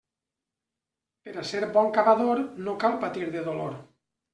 [1.29, 3.83] Per a ser bon cavador, no cal patir de dolor.